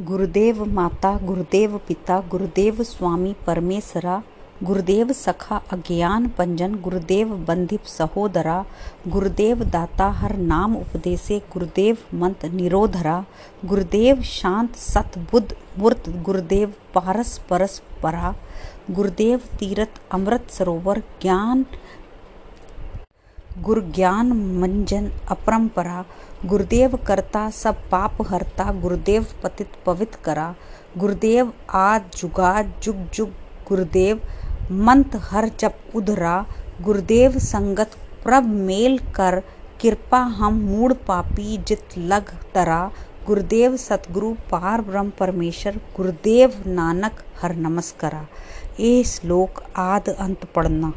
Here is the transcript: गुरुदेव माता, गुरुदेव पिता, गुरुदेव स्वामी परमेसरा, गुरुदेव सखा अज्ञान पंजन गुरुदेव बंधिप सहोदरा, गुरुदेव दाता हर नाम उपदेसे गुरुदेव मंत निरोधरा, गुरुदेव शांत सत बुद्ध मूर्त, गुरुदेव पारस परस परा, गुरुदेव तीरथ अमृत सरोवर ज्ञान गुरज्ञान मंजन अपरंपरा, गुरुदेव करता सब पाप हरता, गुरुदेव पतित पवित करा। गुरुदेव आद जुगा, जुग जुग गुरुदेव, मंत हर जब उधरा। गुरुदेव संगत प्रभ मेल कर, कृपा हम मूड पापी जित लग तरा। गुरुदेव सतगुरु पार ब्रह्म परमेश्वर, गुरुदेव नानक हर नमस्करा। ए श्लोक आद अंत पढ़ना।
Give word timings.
गुरुदेव 0.00 0.64
माता, 0.64 1.18
गुरुदेव 1.18 1.78
पिता, 1.78 2.20
गुरुदेव 2.20 2.82
स्वामी 2.82 3.34
परमेसरा, 3.46 4.22
गुरुदेव 4.62 5.12
सखा 5.12 5.62
अज्ञान 5.72 6.28
पंजन 6.28 6.74
गुरुदेव 6.74 7.28
बंधिप 7.28 7.84
सहोदरा, 7.84 8.64
गुरुदेव 9.08 9.64
दाता 9.64 10.08
हर 10.10 10.36
नाम 10.36 10.76
उपदेसे 10.76 11.38
गुरुदेव 11.38 11.96
मंत 12.14 12.44
निरोधरा, 12.44 13.24
गुरुदेव 13.64 14.22
शांत 14.22 14.76
सत 14.76 15.18
बुद्ध 15.18 15.54
मूर्त, 15.78 16.08
गुरुदेव 16.08 16.72
पारस 16.94 17.38
परस 17.38 17.82
परा, 18.02 18.34
गुरुदेव 18.90 19.38
तीरथ 19.38 20.00
अमृत 20.10 20.50
सरोवर 20.50 20.98
ज्ञान 21.22 21.66
गुरज्ञान 23.58 24.32
मंजन 24.32 25.12
अपरंपरा, 25.28 26.04
गुरुदेव 26.46 26.96
करता 26.96 27.50
सब 27.50 27.74
पाप 27.90 28.18
हरता, 28.28 28.72
गुरुदेव 28.72 29.26
पतित 29.42 29.70
पवित 29.86 30.14
करा। 30.14 30.54
गुरुदेव 30.98 31.52
आद 31.70 32.10
जुगा, 32.16 32.62
जुग 32.62 32.96
जुग 32.96 33.28
गुरुदेव, 33.68 34.20
मंत 34.70 35.16
हर 35.16 35.50
जब 35.60 35.72
उधरा। 35.94 36.46
गुरुदेव 36.80 37.38
संगत 37.38 37.90
प्रभ 38.24 38.44
मेल 38.44 38.98
कर, 38.98 39.42
कृपा 39.82 40.18
हम 40.18 40.54
मूड 40.54 40.94
पापी 40.94 41.58
जित 41.58 41.88
लग 41.98 42.36
तरा। 42.54 42.90
गुरुदेव 43.26 43.76
सतगुरु 43.76 44.32
पार 44.32 44.80
ब्रह्म 44.80 45.10
परमेश्वर, 45.10 45.80
गुरुदेव 45.96 46.64
नानक 46.66 47.24
हर 47.42 47.54
नमस्करा। 47.54 48.26
ए 48.80 49.02
श्लोक 49.02 49.62
आद 49.76 50.08
अंत 50.08 50.44
पढ़ना। 50.44 50.94